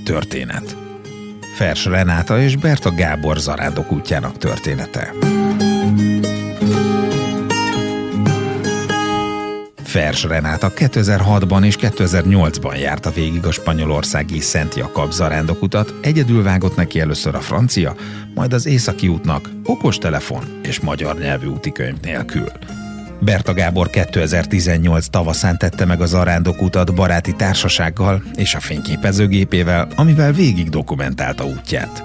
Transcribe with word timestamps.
sötét 0.00 0.04
történet. 0.04 0.76
Fers 1.56 1.84
Renáta 1.84 2.40
és 2.40 2.56
Berta 2.56 2.94
Gábor 2.94 3.38
zarándok 3.38 3.92
útjának 3.92 4.38
története. 4.38 5.12
Fers 9.84 10.22
Renáta 10.22 10.72
2006-ban 10.76 11.64
és 11.64 11.76
2008-ban 11.80 12.80
járta 12.80 13.10
végig 13.10 13.44
a 13.44 13.52
spanyolországi 13.52 14.40
Szent 14.40 14.74
Jakab 14.74 15.12
zarándokutat, 15.12 15.94
egyedül 16.02 16.42
vágott 16.42 16.76
neki 16.76 17.00
először 17.00 17.34
a 17.34 17.40
francia, 17.40 17.94
majd 18.34 18.52
az 18.52 18.66
északi 18.66 19.08
útnak 19.08 19.48
okostelefon 19.64 20.44
és 20.62 20.80
magyar 20.80 21.18
nyelvű 21.18 21.46
útikönyv 21.46 22.00
nélkül. 22.02 22.48
Berta 23.20 23.54
Gábor 23.54 23.90
2018 23.90 25.06
tavaszán 25.06 25.58
tette 25.58 25.84
meg 25.84 26.00
a 26.00 26.06
zarándokutat 26.06 26.94
baráti 26.94 27.34
társasággal 27.34 28.22
és 28.34 28.54
a 28.54 28.60
fényképezőgépével, 28.60 29.88
amivel 29.96 30.32
végig 30.32 30.68
dokumentálta 30.68 31.44
útját. 31.44 32.04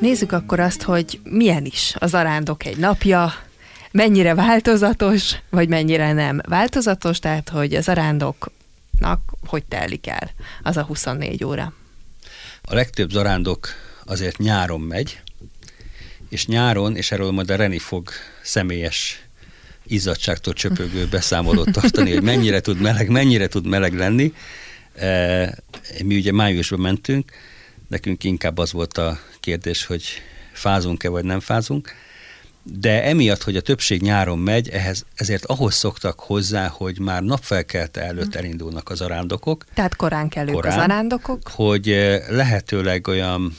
Nézzük 0.00 0.32
akkor 0.32 0.60
azt, 0.60 0.82
hogy 0.82 1.20
milyen 1.24 1.64
is 1.64 1.94
az 1.98 2.14
arándok 2.14 2.64
egy 2.64 2.78
napja, 2.78 3.32
mennyire 3.92 4.34
változatos, 4.34 5.34
vagy 5.50 5.68
mennyire 5.68 6.12
nem 6.12 6.40
változatos, 6.48 7.18
tehát 7.18 7.48
hogy 7.48 7.74
az 7.74 7.88
arándoknak 7.88 9.32
hogy 9.46 9.64
telik 9.64 10.06
el 10.06 10.30
az 10.62 10.76
a 10.76 10.82
24 10.82 11.44
óra. 11.44 11.72
A 12.62 12.74
legtöbb 12.74 13.10
zarándok 13.10 13.68
azért 14.04 14.38
nyáron 14.38 14.80
megy, 14.80 15.20
és 16.28 16.46
nyáron, 16.46 16.96
és 16.96 17.12
erről 17.12 17.30
majd 17.30 17.50
a 17.50 17.56
Reni 17.56 17.78
fog 17.78 18.08
személyes 18.42 19.22
izzadságtól 19.86 20.52
csöpögő 20.52 21.06
beszámolót 21.10 21.72
tartani, 21.72 22.12
hogy 22.12 22.22
mennyire 22.22 22.60
tud 22.60 22.80
meleg, 22.80 23.08
mennyire 23.08 23.46
tud 23.46 23.66
meleg 23.66 23.94
lenni. 23.94 24.34
E, 24.94 25.54
mi 26.04 26.16
ugye 26.16 26.32
májusban 26.32 26.80
mentünk, 26.80 27.32
nekünk 27.88 28.24
inkább 28.24 28.58
az 28.58 28.72
volt 28.72 28.98
a 28.98 29.18
kérdés, 29.40 29.84
hogy 29.84 30.04
fázunk-e 30.52 31.08
vagy 31.08 31.24
nem 31.24 31.40
fázunk, 31.40 31.94
de 32.62 33.02
emiatt, 33.02 33.42
hogy 33.42 33.56
a 33.56 33.60
többség 33.60 34.02
nyáron 34.02 34.38
megy, 34.38 34.68
ehhez, 34.68 35.04
ezért 35.14 35.44
ahhoz 35.44 35.74
szoktak 35.74 36.20
hozzá, 36.20 36.68
hogy 36.68 36.98
már 36.98 37.22
napfelkelte 37.22 38.00
előtt 38.00 38.34
elindulnak 38.34 38.90
az 38.90 39.00
arándokok. 39.00 39.64
Tehát 39.74 39.96
korán 39.96 40.28
kelők 40.28 40.54
korán, 40.54 40.78
az 40.78 40.84
arándokok. 40.84 41.48
Hogy 41.48 41.90
eh, 41.90 42.24
lehetőleg 42.28 43.06
olyan 43.06 43.56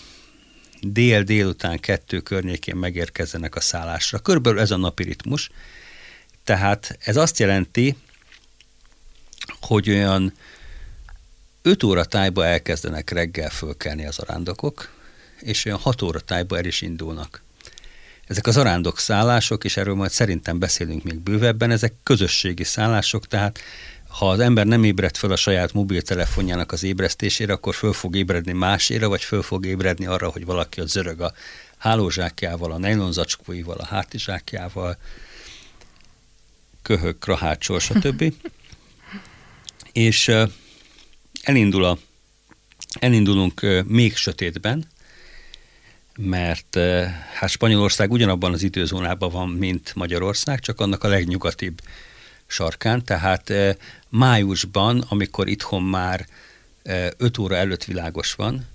dél-délután 0.81 1.79
kettő 1.79 2.19
környékén 2.19 2.75
megérkezzenek 2.75 3.55
a 3.55 3.59
szállásra. 3.59 4.19
Körülbelül 4.19 4.59
ez 4.59 4.71
a 4.71 4.77
napi 4.77 5.03
ritmus. 5.03 5.49
Tehát 6.43 6.97
ez 6.99 7.17
azt 7.17 7.39
jelenti, 7.39 7.95
hogy 9.61 9.89
olyan 9.89 10.33
5 11.61 11.83
óra 11.83 12.05
tájba 12.05 12.45
elkezdenek 12.45 13.09
reggel 13.09 13.49
fölkelni 13.49 14.05
az 14.05 14.19
arándokok, 14.19 14.93
és 15.39 15.65
olyan 15.65 15.79
6 15.79 16.01
óra 16.01 16.19
tájba 16.19 16.57
el 16.57 16.65
is 16.65 16.81
indulnak. 16.81 17.41
Ezek 18.27 18.47
az 18.47 18.57
arándok 18.57 18.99
szállások, 18.99 19.63
és 19.63 19.77
erről 19.77 19.95
majd 19.95 20.11
szerintem 20.11 20.59
beszélünk 20.59 21.03
még 21.03 21.19
bővebben, 21.19 21.71
ezek 21.71 21.93
közösségi 22.03 22.63
szállások, 22.63 23.27
tehát 23.27 23.59
ha 24.07 24.29
az 24.29 24.39
ember 24.39 24.65
nem 24.65 24.83
ébred 24.83 25.17
fel 25.17 25.31
a 25.31 25.35
saját 25.35 25.73
mobiltelefonjának 25.73 26.71
az 26.71 26.83
ébresztésére, 26.83 27.53
akkor 27.53 27.75
föl 27.75 27.93
fog 27.93 28.15
ébredni 28.15 28.51
másére, 28.51 29.05
vagy 29.05 29.23
föl 29.23 29.41
fog 29.41 29.65
ébredni 29.65 30.05
arra, 30.05 30.29
hogy 30.29 30.45
valaki 30.45 30.81
ott 30.81 30.89
zörög 30.89 31.21
a 31.21 31.33
hálózsákjával, 31.77 32.71
a 32.71 32.77
nejlonzacskóival, 32.77 33.77
a 33.77 33.85
hátizsákjával, 33.85 34.97
köhög, 36.81 37.17
krahácsol, 37.19 37.79
stb. 37.79 38.23
és 39.91 40.31
elindul 41.43 41.83
a, 41.83 41.97
elindulunk 42.99 43.83
még 43.85 44.15
sötétben, 44.15 44.87
mert 46.17 46.77
hát 47.33 47.49
Spanyolország 47.49 48.11
ugyanabban 48.11 48.53
az 48.53 48.63
időzónában 48.63 49.31
van, 49.31 49.49
mint 49.49 49.95
Magyarország, 49.95 50.59
csak 50.59 50.79
annak 50.79 51.03
a 51.03 51.07
legnyugatibb 51.07 51.81
sarkán, 52.47 53.03
tehát 53.03 53.53
májusban, 54.09 55.05
amikor 55.09 55.47
itthon 55.47 55.83
már 55.83 56.27
5 57.17 57.37
óra 57.37 57.55
előtt 57.55 57.83
világos 57.83 58.33
van, 58.33 58.67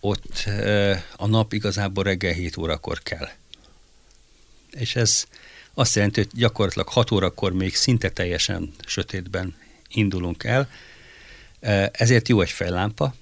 ott 0.00 0.44
a 1.16 1.26
nap 1.26 1.52
igazából 1.52 2.04
reggel 2.04 2.32
7 2.32 2.56
órakor 2.56 3.02
kell. 3.02 3.28
És 4.70 4.96
ez 4.96 5.24
azt 5.74 5.94
jelenti, 5.94 6.20
hogy 6.20 6.30
gyakorlatilag 6.34 6.88
6 6.88 7.10
órakor 7.10 7.52
még 7.52 7.74
szinte 7.74 8.10
teljesen 8.10 8.72
sötétben 8.86 9.54
indulunk 9.88 10.44
el, 10.44 10.70
ezért 11.92 12.28
jó 12.28 12.40
egy 12.40 12.50
fejlámpa, 12.50 13.14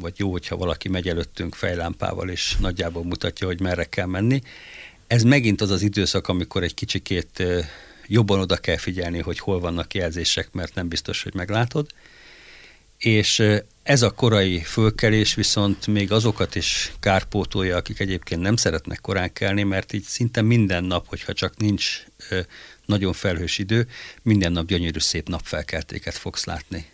vagy 0.00 0.12
jó, 0.16 0.30
hogyha 0.30 0.56
valaki 0.56 0.88
megy 0.88 1.08
előttünk 1.08 1.54
fejlámpával, 1.54 2.28
és 2.28 2.56
nagyjából 2.60 3.04
mutatja, 3.04 3.46
hogy 3.46 3.60
merre 3.60 3.84
kell 3.84 4.06
menni. 4.06 4.42
Ez 5.06 5.22
megint 5.22 5.60
az 5.60 5.70
az 5.70 5.82
időszak, 5.82 6.28
amikor 6.28 6.62
egy 6.62 6.74
kicsikét 6.74 7.42
jobban 8.06 8.40
oda 8.40 8.56
kell 8.56 8.76
figyelni, 8.76 9.18
hogy 9.18 9.38
hol 9.38 9.60
vannak 9.60 9.94
jelzések, 9.94 10.52
mert 10.52 10.74
nem 10.74 10.88
biztos, 10.88 11.22
hogy 11.22 11.34
meglátod. 11.34 11.86
És 12.98 13.42
ez 13.82 14.02
a 14.02 14.10
korai 14.10 14.58
fölkelés 14.58 15.34
viszont 15.34 15.86
még 15.86 16.12
azokat 16.12 16.54
is 16.54 16.92
kárpótolja, 17.00 17.76
akik 17.76 18.00
egyébként 18.00 18.40
nem 18.40 18.56
szeretnek 18.56 19.00
korán 19.00 19.32
kelni, 19.32 19.62
mert 19.62 19.92
így 19.92 20.02
szinte 20.02 20.42
minden 20.42 20.84
nap, 20.84 21.08
hogyha 21.08 21.32
csak 21.32 21.56
nincs 21.56 22.04
nagyon 22.86 23.12
felhős 23.12 23.58
idő, 23.58 23.88
minden 24.22 24.52
nap 24.52 24.66
gyönyörű 24.66 24.98
szép 24.98 25.28
napfelkeltéket 25.28 26.14
fogsz 26.14 26.44
látni. 26.44 26.86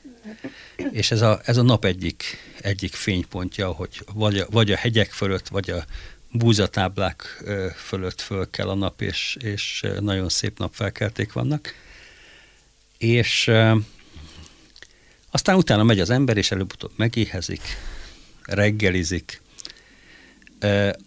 És 0.91 1.11
ez 1.11 1.21
a, 1.21 1.41
ez 1.45 1.57
a 1.57 1.62
nap 1.62 1.85
egyik, 1.85 2.39
egyik 2.61 2.95
fénypontja, 2.95 3.69
hogy 3.69 4.05
vagy 4.12 4.39
a, 4.39 4.47
vagy 4.51 4.73
a 4.73 4.77
hegyek 4.77 5.12
fölött, 5.12 5.49
vagy 5.49 5.71
a 5.71 5.85
búzatáblák 6.31 7.45
fölött 7.77 8.21
föl 8.21 8.51
kell 8.51 8.69
a 8.69 8.75
nap, 8.75 9.01
és, 9.01 9.37
és 9.41 9.84
nagyon 10.01 10.29
szép 10.29 10.59
napfelkelték 10.59 11.33
vannak. 11.33 11.75
És 12.99 13.51
aztán 15.31 15.57
utána 15.57 15.83
megy 15.83 16.01
az 16.01 16.11
ember, 16.11 16.37
és 16.37 16.51
előbb-utóbb 16.51 16.93
megéhezik, 16.97 17.63
reggelizik, 18.43 19.43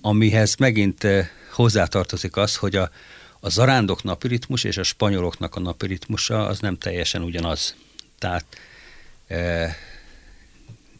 amihez 0.01 0.55
megint 0.55 1.07
hozzátartozik 1.51 2.35
az, 2.35 2.55
hogy 2.55 2.75
a, 2.75 2.91
a 3.39 3.49
zarándok 3.49 4.03
napi 4.03 4.27
ritmus 4.27 4.63
és 4.63 4.77
a 4.77 4.83
spanyoloknak 4.83 5.55
a 5.55 5.59
napi 5.59 5.87
ritmusa 5.87 6.47
az 6.47 6.59
nem 6.59 6.77
teljesen 6.77 7.23
ugyanaz. 7.23 7.75
Tehát 8.19 8.45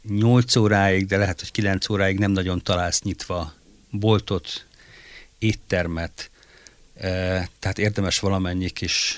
8 0.09 0.55
óráig, 0.55 1.05
de 1.05 1.17
lehet, 1.17 1.39
hogy 1.39 1.51
9 1.51 1.89
óráig 1.89 2.19
nem 2.19 2.31
nagyon 2.31 2.61
találsz 2.61 3.01
nyitva 3.01 3.53
boltot, 3.91 4.65
éttermet, 5.39 6.29
tehát 7.59 7.77
érdemes 7.77 8.19
valamennyi 8.19 8.69
kis, 8.69 9.17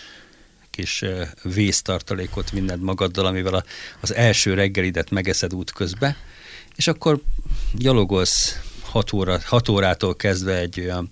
kis 0.70 1.06
vésztartalékot 1.44 2.52
mindent 2.52 2.82
magaddal, 2.82 3.26
amivel 3.26 3.66
az 4.00 4.14
első 4.14 4.54
reggelidet 4.54 5.10
megeszed 5.10 5.54
út 5.54 5.72
közbe, 5.72 6.18
és 6.76 6.88
akkor 6.88 7.22
gyalogolsz 7.74 8.60
6, 8.82 9.14
óra, 9.14 9.40
6 9.44 9.70
órától 9.70 10.16
kezdve 10.16 10.58
egy 10.58 10.80
olyan 10.80 11.12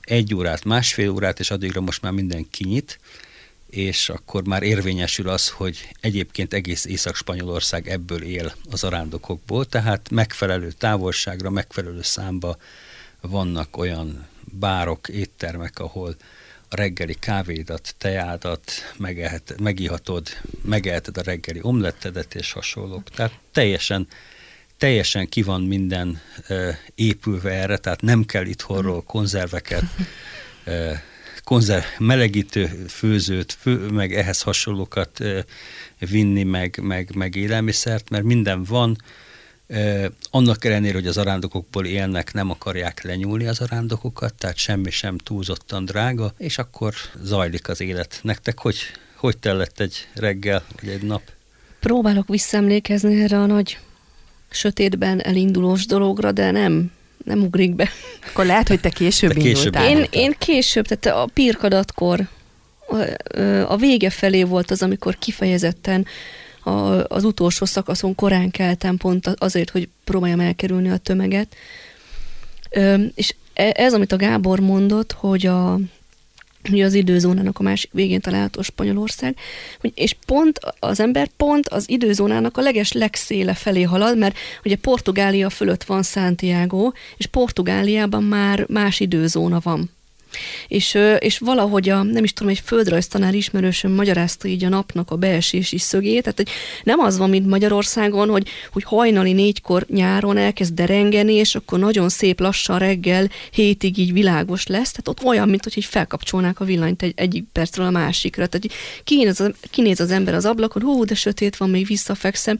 egy 0.00 0.34
órát, 0.34 0.64
másfél 0.64 1.10
órát, 1.10 1.40
és 1.40 1.50
addigra 1.50 1.80
most 1.80 2.02
már 2.02 2.12
minden 2.12 2.50
kinyit, 2.50 2.98
és 3.76 4.08
akkor 4.08 4.44
már 4.44 4.62
érvényesül 4.62 5.28
az, 5.28 5.48
hogy 5.48 5.88
egyébként 6.00 6.54
egész 6.54 6.84
Észak-Spanyolország 6.84 7.88
ebből 7.88 8.22
él 8.22 8.54
az 8.70 8.84
arándokokból, 8.84 9.64
tehát 9.66 10.10
megfelelő 10.10 10.72
távolságra, 10.72 11.50
megfelelő 11.50 12.02
számba 12.02 12.56
vannak 13.20 13.76
olyan 13.76 14.26
bárok, 14.44 15.08
éttermek, 15.08 15.78
ahol 15.78 16.16
a 16.68 16.76
reggeli 16.76 17.14
kávédat, 17.14 17.94
teádat 17.98 18.72
megehet, 18.96 19.54
megihatod, 19.60 20.28
megeheted 20.62 21.16
a 21.16 21.22
reggeli 21.22 21.58
omlettedet 21.62 22.34
és 22.34 22.52
hasonlók. 22.52 23.10
Tehát 23.10 23.38
teljesen, 23.52 24.06
teljesen 24.78 25.28
ki 25.28 25.42
van 25.42 25.62
minden 25.62 26.20
e, 26.46 26.78
épülve 26.94 27.50
erre, 27.50 27.76
tehát 27.76 28.00
nem 28.00 28.24
kell 28.24 28.46
itthonról 28.46 29.02
konzerveket 29.02 29.84
e, 30.64 31.02
konzerv, 31.46 31.84
melegítő 31.98 32.66
főzőt, 32.88 33.52
fő, 33.60 33.88
meg 33.88 34.14
ehhez 34.14 34.42
hasonlókat 34.42 35.18
vinni, 35.98 36.42
meg, 36.42 36.78
meg, 36.82 37.10
meg 37.14 37.34
élelmiszert, 37.34 38.10
mert 38.10 38.24
minden 38.24 38.64
van, 38.64 38.96
annak 40.30 40.64
ellenére, 40.64 40.94
hogy 40.94 41.06
az 41.06 41.16
arándokokból 41.16 41.86
élnek, 41.86 42.32
nem 42.32 42.50
akarják 42.50 43.02
lenyúlni 43.02 43.46
az 43.46 43.60
arándokokat, 43.60 44.34
tehát 44.34 44.56
semmi 44.56 44.90
sem 44.90 45.18
túlzottan 45.18 45.84
drága, 45.84 46.32
és 46.38 46.58
akkor 46.58 46.94
zajlik 47.22 47.68
az 47.68 47.80
élet. 47.80 48.18
Nektek 48.22 48.58
hogy, 48.58 48.78
hogy 49.16 49.38
tellett 49.38 49.80
egy 49.80 50.08
reggel, 50.14 50.64
vagy 50.80 50.90
egy 50.90 51.02
nap? 51.02 51.22
Próbálok 51.80 52.28
visszaemlékezni 52.28 53.22
erre 53.22 53.38
a 53.38 53.46
nagy 53.46 53.78
sötétben 54.50 55.20
elindulós 55.20 55.86
dologra, 55.86 56.32
de 56.32 56.50
nem 56.50 56.90
nem 57.26 57.42
ugrik 57.42 57.74
be. 57.74 57.88
Akkor 58.28 58.46
lehet, 58.46 58.68
hogy 58.68 58.80
te 58.80 58.88
később 58.88 59.32
Te 59.32 59.40
később 59.40 59.74
indultál. 59.74 59.90
Én, 59.90 60.06
én 60.10 60.34
később, 60.38 60.86
tehát 60.86 61.18
a 61.18 61.30
pirkadatkor 61.32 62.20
a, 62.86 62.96
a 63.72 63.76
vége 63.76 64.10
felé 64.10 64.42
volt 64.42 64.70
az, 64.70 64.82
amikor 64.82 65.18
kifejezetten 65.18 66.06
a, 66.62 66.70
az 67.08 67.24
utolsó 67.24 67.64
szakaszon 67.64 68.14
korán 68.14 68.50
keltem 68.50 68.96
pont 68.96 69.26
azért, 69.26 69.70
hogy 69.70 69.88
próbáljam 70.04 70.40
elkerülni 70.40 70.90
a 70.90 70.96
tömeget. 70.96 71.54
Ö, 72.70 72.94
és 73.14 73.34
e- 73.54 73.72
ez, 73.76 73.94
amit 73.94 74.12
a 74.12 74.16
Gábor 74.16 74.60
mondott, 74.60 75.12
hogy 75.12 75.46
a 75.46 75.78
hogy 76.70 76.80
az 76.80 76.94
időzónának 76.94 77.58
a 77.58 77.62
másik 77.62 77.90
végén 77.92 78.20
található 78.20 78.62
Spanyolország, 78.62 79.36
hogy, 79.80 79.92
és 79.94 80.16
pont 80.26 80.60
az 80.78 81.00
ember 81.00 81.28
pont 81.36 81.68
az 81.68 81.90
időzónának 81.90 82.56
a 82.56 82.60
leges 82.60 82.92
legszéle 82.92 83.54
felé 83.54 83.82
halad, 83.82 84.18
mert 84.18 84.36
ugye 84.64 84.76
Portugália 84.76 85.50
fölött 85.50 85.84
van 85.84 86.02
Santiago, 86.02 86.92
és 87.16 87.26
Portugáliában 87.26 88.22
már 88.22 88.66
más 88.68 89.00
időzóna 89.00 89.60
van. 89.62 89.90
És, 90.68 90.98
és 91.18 91.38
valahogy 91.38 91.88
a, 91.88 92.02
nem 92.02 92.24
is 92.24 92.32
tudom, 92.32 92.52
egy 92.52 92.62
földrajztanár 92.64 93.34
ismerősöm 93.34 93.92
magyarázta 93.92 94.48
így 94.48 94.64
a 94.64 94.68
napnak 94.68 95.10
a 95.10 95.16
beesési 95.16 95.78
szögét, 95.78 96.22
tehát 96.22 96.36
hogy 96.36 96.48
nem 96.84 96.98
az 96.98 97.18
van, 97.18 97.30
mint 97.30 97.46
Magyarországon, 97.46 98.28
hogy, 98.28 98.48
hogy 98.72 98.82
hajnali 98.82 99.32
négykor 99.32 99.86
nyáron 99.88 100.36
elkezd 100.36 100.74
derengeni, 100.74 101.32
és 101.32 101.54
akkor 101.54 101.78
nagyon 101.78 102.08
szép 102.08 102.40
lassan 102.40 102.78
reggel 102.78 103.30
hétig 103.50 103.98
így 103.98 104.12
világos 104.12 104.66
lesz, 104.66 104.90
tehát 104.90 105.08
ott 105.08 105.24
olyan, 105.24 105.48
mint 105.48 105.62
hogy 105.62 105.76
így 105.76 105.84
felkapcsolnák 105.84 106.60
a 106.60 106.64
villanyt 106.64 107.02
egy, 107.02 107.12
egyik 107.16 107.44
percről 107.52 107.86
a 107.86 107.90
másikra, 107.90 108.46
tehát 108.46 108.76
kinéz 109.04 109.40
az, 109.40 109.52
kinéz 109.70 110.00
az 110.00 110.10
ember 110.10 110.34
az 110.34 110.44
ablakon, 110.44 110.82
hú, 110.82 111.04
de 111.04 111.14
sötét 111.14 111.56
van, 111.56 111.70
még 111.70 111.86
visszafekszem, 111.86 112.58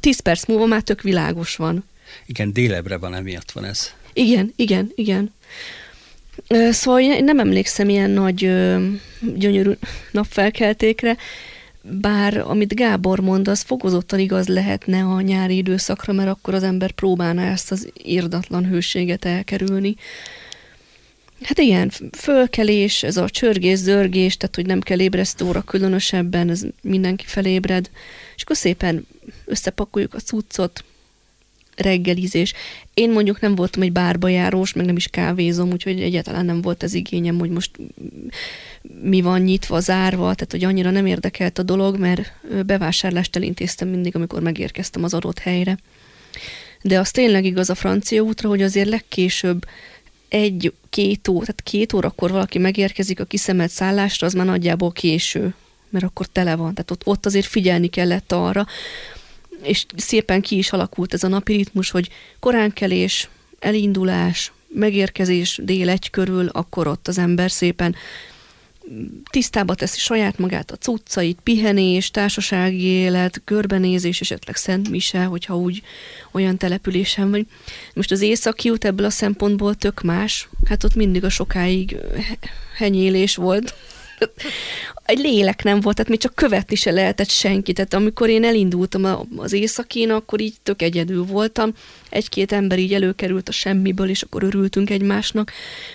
tíz 0.00 0.20
perc 0.20 0.46
múlva 0.46 0.66
már 0.66 0.82
tök 0.82 1.02
világos 1.02 1.56
van. 1.56 1.84
Igen, 2.26 2.52
délebre 2.52 2.96
van, 2.98 3.14
emiatt 3.14 3.50
van 3.50 3.64
ez. 3.64 3.92
Igen, 4.12 4.52
igen, 4.56 4.92
igen. 4.94 5.32
Szóval 6.70 7.00
én 7.00 7.24
nem 7.24 7.38
emlékszem 7.38 7.88
ilyen 7.88 8.10
nagy 8.10 8.38
gyönyörű 9.36 9.72
napfelkeltékre, 10.10 11.16
bár 11.82 12.36
amit 12.36 12.74
Gábor 12.74 13.20
mond, 13.20 13.48
az 13.48 13.60
fokozottan 13.60 14.18
igaz 14.18 14.48
lehetne 14.48 15.02
a 15.02 15.20
nyári 15.20 15.56
időszakra, 15.56 16.12
mert 16.12 16.28
akkor 16.28 16.54
az 16.54 16.62
ember 16.62 16.90
próbálná 16.90 17.50
ezt 17.50 17.70
az 17.70 17.88
írdatlan 18.02 18.66
hőséget 18.66 19.24
elkerülni. 19.24 19.94
Hát 21.42 21.58
igen, 21.58 21.90
fölkelés, 22.12 23.02
ez 23.02 23.16
a 23.16 23.28
csörgés-zörgés, 23.28 24.36
tehát 24.36 24.54
hogy 24.54 24.66
nem 24.66 24.80
kell 24.80 25.00
ébresztóra 25.00 25.62
különösebben, 25.62 26.50
ez 26.50 26.62
mindenki 26.82 27.24
felébred, 27.26 27.90
és 28.36 28.42
akkor 28.42 28.56
szépen 28.56 29.06
összepakoljuk 29.44 30.14
a 30.14 30.18
cuccot, 30.18 30.84
reggelizés. 31.76 32.52
Én 32.94 33.10
mondjuk 33.10 33.40
nem 33.40 33.54
voltam 33.54 33.82
egy 33.82 33.92
bárba 33.92 34.28
járós, 34.28 34.72
meg 34.72 34.86
nem 34.86 34.96
is 34.96 35.08
kávézom, 35.08 35.70
úgyhogy 35.70 36.00
egyáltalán 36.00 36.44
nem 36.44 36.60
volt 36.60 36.82
az 36.82 36.94
igényem, 36.94 37.38
hogy 37.38 37.50
most 37.50 37.70
mi 39.02 39.20
van 39.20 39.40
nyitva, 39.40 39.80
zárva, 39.80 40.34
tehát 40.34 40.50
hogy 40.50 40.64
annyira 40.64 40.90
nem 40.90 41.06
érdekelt 41.06 41.58
a 41.58 41.62
dolog, 41.62 41.98
mert 41.98 42.32
bevásárlást 42.66 43.36
elintéztem 43.36 43.88
mindig, 43.88 44.16
amikor 44.16 44.42
megérkeztem 44.42 45.04
az 45.04 45.14
adott 45.14 45.38
helyre. 45.38 45.78
De 46.82 46.98
az 46.98 47.10
tényleg 47.10 47.44
igaz 47.44 47.70
a 47.70 47.74
francia 47.74 48.22
útra, 48.22 48.48
hogy 48.48 48.62
azért 48.62 48.88
legkésőbb 48.88 49.66
egy-két 50.28 51.28
ó, 51.28 51.40
tehát 51.40 51.62
két 51.62 51.92
órakor 51.92 52.30
valaki 52.30 52.58
megérkezik 52.58 53.20
a 53.20 53.24
kiszemelt 53.24 53.70
szállásra, 53.70 54.26
az 54.26 54.32
már 54.32 54.46
nagyjából 54.46 54.92
késő, 54.92 55.54
mert 55.88 56.04
akkor 56.04 56.26
tele 56.26 56.54
van. 56.56 56.74
Tehát 56.74 56.90
ott, 56.90 57.06
ott 57.06 57.26
azért 57.26 57.46
figyelni 57.46 57.88
kellett 57.88 58.32
arra, 58.32 58.66
és 59.64 59.86
szépen 59.96 60.40
ki 60.40 60.58
is 60.58 60.72
alakult 60.72 61.14
ez 61.14 61.22
a 61.22 61.28
napi 61.28 61.52
ritmus, 61.52 61.90
hogy 61.90 62.08
koránkelés, 62.40 63.28
elindulás, 63.58 64.52
megérkezés 64.68 65.60
dél 65.62 65.88
egy 65.88 66.10
körül, 66.10 66.48
akkor 66.48 66.86
ott 66.86 67.08
az 67.08 67.18
ember 67.18 67.50
szépen 67.50 67.94
tisztába 69.30 69.74
teszi 69.74 69.98
saját 69.98 70.38
magát 70.38 70.70
a 70.70 70.76
cuccait, 70.76 71.38
pihenés, 71.42 72.10
társasági 72.10 72.82
élet, 72.82 73.40
körbenézés, 73.44 74.20
esetleg 74.20 74.56
Szent 74.56 74.88
Mise, 74.88 75.24
hogyha 75.24 75.56
úgy 75.56 75.82
olyan 76.32 76.56
településen 76.56 77.30
vagy. 77.30 77.46
Most 77.94 78.10
az 78.10 78.20
északi 78.20 78.70
út 78.70 78.84
ebből 78.84 79.06
a 79.06 79.10
szempontból 79.10 79.74
tök 79.74 80.02
más. 80.02 80.48
Hát 80.68 80.84
ott 80.84 80.94
mindig 80.94 81.24
a 81.24 81.28
sokáig 81.28 81.96
he- 82.14 82.38
henyélés 82.76 83.36
volt. 83.36 83.74
Egy 85.04 85.18
lélek 85.18 85.62
nem 85.62 85.80
volt, 85.80 85.96
tehát 85.96 86.10
még 86.10 86.20
csak 86.20 86.34
követni 86.34 86.76
se 86.76 86.90
lehetett 86.90 87.28
senki. 87.28 87.72
Tehát 87.72 87.94
amikor 87.94 88.28
én 88.28 88.44
elindultam 88.44 89.26
az 89.36 89.52
északin, 89.52 90.10
akkor 90.10 90.40
így 90.40 90.54
tök 90.62 90.82
egyedül 90.82 91.24
voltam. 91.24 91.72
Egy-két 92.10 92.52
ember 92.52 92.78
így 92.78 92.94
előkerült 92.94 93.48
a 93.48 93.52
semmiből, 93.52 94.08
és 94.08 94.22
akkor 94.22 94.42
örültünk 94.42 94.90
egymásnak. 94.90 95.52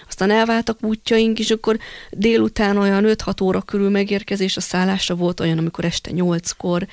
Aztán 0.07 0.31
elváltak 0.31 0.83
útjaink, 0.83 1.39
és 1.39 1.50
akkor 1.50 1.77
délután 2.12 2.77
olyan 2.77 3.04
5-6 3.07 3.44
óra 3.44 3.62
körül 3.62 3.89
megérkezés 3.89 4.57
a 4.57 4.62
szállásra 4.62 5.15
volt 5.15 5.39
olyan, 5.39 5.57
amikor 5.57 5.86
este 5.86 6.12
8-kor 6.13 6.88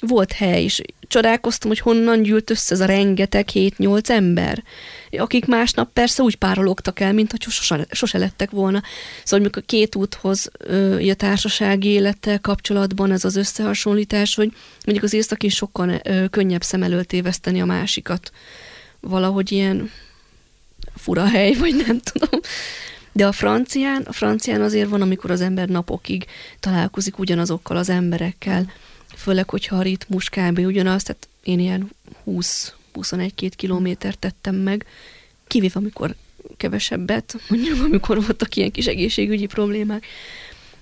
volt 0.00 0.32
hely, 0.32 0.62
és 0.62 0.82
csodálkoztam, 1.10 1.68
hogy 1.68 1.78
honnan 1.78 2.22
gyűlt 2.22 2.50
össze 2.50 2.74
ez 2.74 2.80
a 2.80 2.84
rengeteg 2.84 3.48
7-8 3.52 4.08
ember, 4.08 4.62
akik 5.10 5.46
másnap 5.46 5.92
persze 5.92 6.22
úgy 6.22 6.36
párologtak 6.36 7.00
el, 7.00 7.12
mint 7.12 7.30
hogy 7.30 7.42
sose, 7.42 7.86
sose 7.90 8.18
lettek 8.18 8.50
volna. 8.50 8.82
Szóval 9.24 9.40
mondjuk 9.40 9.56
a 9.56 9.66
két 9.66 9.94
úthoz 9.94 10.50
a 11.10 11.14
társasági 11.14 11.88
élettel 11.88 12.40
kapcsolatban 12.40 13.12
ez 13.12 13.24
az 13.24 13.36
összehasonlítás, 13.36 14.34
hogy 14.34 14.52
mondjuk 14.84 15.04
az 15.04 15.12
északi 15.12 15.48
sokkal 15.48 16.00
ö, 16.04 16.24
könnyebb 16.30 16.62
szem 16.62 16.82
előtt 16.82 17.08
téveszteni 17.08 17.60
a 17.60 17.64
másikat. 17.64 18.32
Valahogy 19.00 19.52
ilyen 19.52 19.90
fura 20.96 21.28
hely, 21.28 21.54
vagy 21.54 21.84
nem 21.86 22.00
tudom. 22.00 22.40
De 23.12 23.26
a 23.26 23.32
francián, 23.32 24.02
a 24.02 24.12
francián 24.12 24.62
azért 24.62 24.88
van, 24.88 25.02
amikor 25.02 25.30
az 25.30 25.40
ember 25.40 25.68
napokig 25.68 26.26
találkozik 26.60 27.18
ugyanazokkal 27.18 27.76
az 27.76 27.88
emberekkel, 27.88 28.72
főleg, 29.14 29.50
hogyha 29.50 29.76
a 29.76 29.82
ritmus 29.82 30.28
kb. 30.28 30.58
ugyanaz, 30.58 31.02
tehát 31.02 31.28
én 31.42 31.58
ilyen 31.58 31.90
20-21-2 32.26 33.50
kilométert 33.56 34.18
tettem 34.18 34.54
meg, 34.54 34.86
kivéve 35.46 35.72
amikor 35.74 36.14
kevesebbet, 36.56 37.36
mondjuk 37.48 37.82
amikor 37.84 38.16
voltak 38.24 38.56
ilyen 38.56 38.70
kis 38.70 38.86
egészségügyi 38.86 39.46
problémák. 39.46 40.06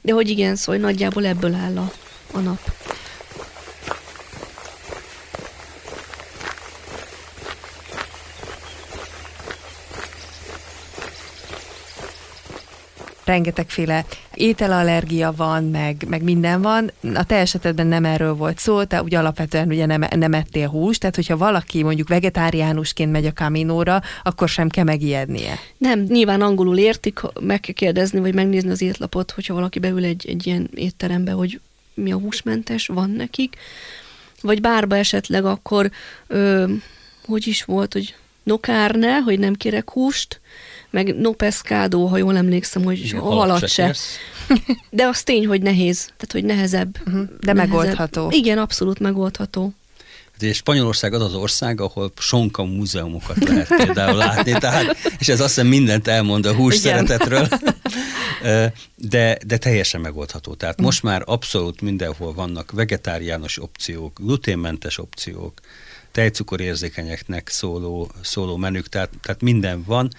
De 0.01 0.13
hogy 0.13 0.29
igen, 0.29 0.57
szóval 0.57 0.81
nagyjából 0.81 1.27
ebből 1.27 1.55
áll 1.55 1.77
a, 1.77 1.93
a 2.33 2.39
nap. 2.39 2.61
Rengetegféle 13.29 14.05
ételallergia 14.35 15.33
van, 15.37 15.65
meg, 15.65 16.05
meg 16.09 16.23
minden 16.23 16.63
van. 16.63 16.91
A 17.15 17.25
te 17.25 17.37
esetedben 17.37 17.87
nem 17.87 18.05
erről 18.05 18.35
volt 18.35 18.59
szó, 18.59 18.85
te 18.85 19.03
ugye 19.03 19.19
alapvetően 19.19 19.69
ugye 19.69 19.87
nem, 19.87 20.05
nem 20.17 20.33
ettél 20.33 20.69
húst, 20.69 21.01
tehát 21.01 21.15
hogyha 21.15 21.37
valaki 21.37 21.83
mondjuk 21.83 22.09
vegetáriánusként 22.09 23.13
megy 23.13 23.27
a 23.27 23.33
kaminóra, 23.33 24.03
akkor 24.23 24.49
sem 24.49 24.69
kell 24.69 24.85
megijednie. 24.85 25.59
Nem, 25.79 26.01
nyilván 26.01 26.41
angolul 26.41 26.79
értik, 26.79 27.21
meg 27.41 27.61
kell 27.61 27.75
kérdezni, 27.75 28.21
vagy 28.21 28.35
megnézni 28.35 28.71
az 28.71 28.83
étlapot, 28.83 29.31
hogyha 29.31 29.55
valaki 29.55 29.79
beül 29.79 30.05
egy, 30.05 30.27
egy 30.29 30.47
ilyen 30.47 30.71
étterembe, 30.75 31.33
hogy 31.33 31.61
mi 31.95 32.13
a 32.13 32.19
húsmentes, 32.19 32.87
van 32.87 33.11
nekik. 33.11 33.57
Vagy 34.41 34.61
bárba 34.61 34.97
esetleg 34.97 35.45
akkor, 35.45 35.91
ö, 36.27 36.73
hogy 37.27 37.47
is 37.47 37.65
volt, 37.65 37.93
hogy 37.93 38.15
no 38.43 38.57
carne, 38.57 39.19
hogy 39.19 39.39
nem 39.39 39.55
kérek 39.55 39.91
húst, 39.91 40.41
meg 40.91 41.15
no 41.15 41.33
pescado, 41.33 42.07
ha 42.07 42.17
jól 42.17 42.37
emlékszem, 42.37 42.83
hogy 42.83 43.05
Igen, 43.05 43.21
halat 43.21 43.69
se. 43.69 43.95
De 44.91 45.07
az 45.07 45.23
tény, 45.23 45.47
hogy 45.47 45.63
nehéz, 45.63 46.05
tehát 46.05 46.33
hogy 46.33 46.45
nehezebb. 46.45 46.99
Uh-huh. 46.99 47.29
De 47.41 47.53
nehezebb. 47.53 47.57
megoldható. 47.57 48.29
Igen, 48.31 48.59
abszolút 48.59 48.99
megoldható. 48.99 49.73
Hát, 50.33 50.43
és 50.43 50.57
Spanyolország 50.57 51.13
az 51.13 51.23
az 51.23 51.35
ország, 51.35 51.81
ahol 51.81 52.13
sonka 52.19 52.65
múzeumokat 52.65 53.49
lehet 53.49 53.69
például 53.77 54.17
látni, 54.17 54.53
tehát, 54.53 54.97
és 55.19 55.29
ez 55.29 55.41
azt 55.41 55.55
hiszem 55.55 55.67
mindent 55.67 56.09
elmond 56.09 56.47
a 56.47 56.55
hús 56.55 56.77
Igen. 56.79 57.07
szeretetről, 57.07 57.49
de, 58.95 59.39
de 59.47 59.57
teljesen 59.57 60.01
megoldható. 60.01 60.55
Tehát 60.55 60.81
most 60.81 61.03
már 61.03 61.23
abszolút 61.25 61.81
mindenhol 61.81 62.35
vannak 62.35 62.71
vegetáriánus 62.71 63.63
opciók, 63.63 64.19
gluténmentes 64.21 64.99
opciók, 64.99 65.61
tejcukorérzékenyeknek 66.13 67.49
szóló, 67.49 68.11
szóló 68.23 68.57
menük, 68.57 68.89
tehát, 68.89 69.11
tehát 69.23 69.43
minden 69.43 69.85
van. 69.87 70.11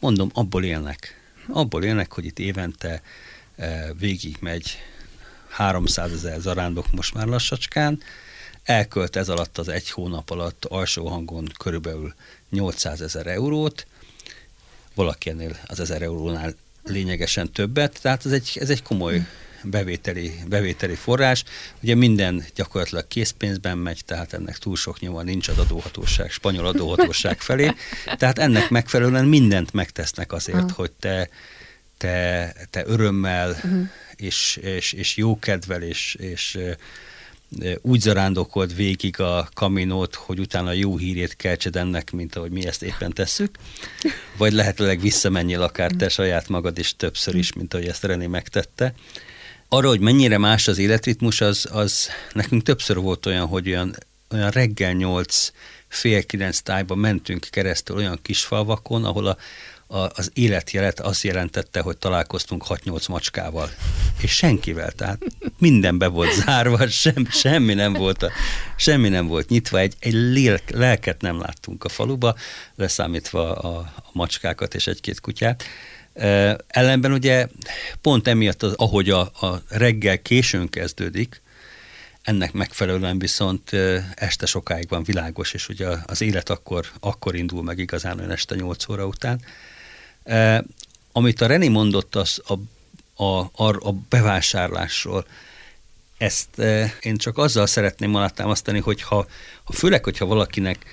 Mondom, 0.00 0.30
abból 0.34 0.64
élnek. 0.64 1.20
Abból 1.48 1.84
élnek, 1.84 2.12
hogy 2.12 2.24
itt 2.24 2.38
évente 2.38 3.02
eh, 3.56 3.88
végig 3.98 4.36
megy 4.40 4.78
300 5.48 6.12
ezer 6.12 6.40
zarándok 6.40 6.92
most 6.92 7.14
már 7.14 7.26
lassacskán, 7.26 8.02
elkölt 8.62 9.16
ez 9.16 9.28
alatt 9.28 9.58
az 9.58 9.68
egy 9.68 9.90
hónap 9.90 10.30
alatt 10.30 10.64
alsó 10.64 11.06
hangon 11.06 11.52
körülbelül 11.58 12.14
800 12.50 13.00
ezer 13.00 13.26
eurót, 13.26 13.86
valaki 14.94 15.30
ennél 15.30 15.56
az 15.66 15.80
1000 15.80 16.02
eurónál 16.02 16.54
lényegesen 16.84 17.52
többet, 17.52 17.98
tehát 18.02 18.26
ez 18.26 18.32
egy, 18.32 18.56
ez 18.60 18.70
egy 18.70 18.82
komoly 18.82 19.26
bevételi, 19.62 20.32
bevételi 20.48 20.94
forrás. 20.94 21.44
Ugye 21.82 21.94
minden 21.94 22.44
gyakorlatilag 22.54 23.08
készpénzben 23.08 23.78
megy, 23.78 24.04
tehát 24.04 24.32
ennek 24.32 24.58
túl 24.58 24.76
sok 24.76 25.00
nyoma 25.00 25.22
nincs 25.22 25.48
az 25.48 25.58
adóhatóság, 25.58 26.30
spanyol 26.30 26.66
adóhatóság 26.66 27.40
felé. 27.48 27.74
Tehát 28.16 28.38
ennek 28.38 28.70
megfelelően 28.70 29.24
mindent 29.24 29.72
megtesznek 29.72 30.32
azért, 30.32 30.62
uh. 30.62 30.70
hogy 30.70 30.90
te, 30.90 31.28
te, 31.96 32.52
te 32.70 32.82
örömmel 32.86 33.50
uh-huh. 33.50 33.88
és, 34.16 34.56
és, 34.62 34.92
és 34.92 35.16
jókedvel 35.16 35.82
és, 35.82 36.14
és 36.14 36.58
úgy 37.80 38.00
zarándokolt 38.00 38.74
végig 38.74 39.20
a 39.20 39.48
kaminót, 39.54 40.14
hogy 40.14 40.38
utána 40.38 40.72
jó 40.72 40.96
hírét 40.96 41.36
keltsed 41.36 41.76
ennek, 41.76 42.10
mint 42.10 42.36
ahogy 42.36 42.50
mi 42.50 42.66
ezt 42.66 42.82
éppen 42.82 43.12
tesszük, 43.12 43.56
vagy 44.36 44.52
lehetőleg 44.52 45.00
visszamenjél 45.00 45.62
akár 45.62 45.90
te 45.90 46.08
saját 46.08 46.48
magad 46.48 46.78
is 46.78 46.96
többször 46.96 47.34
is, 47.34 47.52
mint 47.52 47.74
ahogy 47.74 47.86
ezt 47.86 48.04
René 48.04 48.26
megtette. 48.26 48.94
Arra, 49.72 49.88
hogy 49.88 50.00
mennyire 50.00 50.38
más 50.38 50.68
az 50.68 50.78
életritmus, 50.78 51.40
az, 51.40 51.68
az 51.72 52.08
nekünk 52.32 52.62
többször 52.62 52.96
volt 52.96 53.26
olyan, 53.26 53.46
hogy 53.46 53.68
olyan, 53.68 53.96
olyan 54.30 54.50
reggel 54.50 54.92
nyolc, 54.92 55.50
fél 55.88 56.24
kilenc 56.24 56.60
tájban 56.60 56.98
mentünk 56.98 57.46
keresztül 57.50 57.96
olyan 57.96 58.18
kis 58.22 58.42
falvakon, 58.42 59.04
ahol 59.04 59.26
a, 59.26 59.36
a, 59.86 60.10
az 60.14 60.30
életjelet 60.34 61.00
azt 61.00 61.22
jelentette, 61.22 61.80
hogy 61.80 61.96
találkoztunk 61.96 62.64
6-8 62.68 63.08
macskával, 63.08 63.70
és 64.20 64.30
senkivel, 64.30 64.92
tehát 64.92 65.18
minden 65.58 65.98
be 65.98 66.06
volt 66.06 66.32
zárva, 66.32 66.88
sem, 67.02 67.26
semmi 67.30 67.74
nem 67.74 67.92
volt, 67.92 68.22
a, 68.22 68.30
semmi 68.76 69.08
nem 69.08 69.26
volt 69.26 69.48
nyitva, 69.48 69.78
egy, 69.78 69.94
egy 69.98 70.12
lél, 70.12 70.60
lelket 70.66 71.20
nem 71.20 71.40
láttunk 71.40 71.84
a 71.84 71.88
faluba, 71.88 72.34
leszámítva 72.76 73.54
a, 73.54 73.78
a 73.78 74.10
macskákat 74.12 74.74
és 74.74 74.86
egy-két 74.86 75.20
kutyát. 75.20 75.64
Ellenben 76.66 77.12
ugye 77.12 77.46
pont 78.00 78.28
emiatt, 78.28 78.62
az, 78.62 78.72
ahogy 78.72 79.10
a, 79.10 79.20
a 79.20 79.62
reggel 79.68 80.22
későn 80.22 80.68
kezdődik, 80.68 81.42
ennek 82.22 82.52
megfelelően 82.52 83.18
viszont 83.18 83.70
este 84.14 84.46
sokáig 84.46 84.88
van 84.88 85.02
világos, 85.02 85.52
és 85.52 85.68
ugye 85.68 85.88
az 86.06 86.20
élet 86.20 86.50
akkor, 86.50 86.86
akkor 87.00 87.34
indul 87.34 87.62
meg 87.62 87.78
igazán 87.78 88.18
olyan 88.18 88.30
este 88.30 88.54
8 88.54 88.88
óra 88.88 89.06
után. 89.06 89.40
Amit 91.12 91.40
a 91.40 91.46
Reni 91.46 91.68
mondott 91.68 92.14
az 92.14 92.42
a, 92.46 92.54
a, 93.24 93.50
a, 93.54 93.88
a 93.88 93.92
bevásárlásról, 94.08 95.26
ezt 96.18 96.58
én 97.00 97.16
csak 97.16 97.38
azzal 97.38 97.66
szeretném 97.66 98.14
alátámasztani, 98.14 98.78
hogy 98.78 99.02
ha, 99.02 99.26
ha 99.64 99.72
főleg, 99.72 100.04
hogyha 100.04 100.26
valakinek 100.26 100.84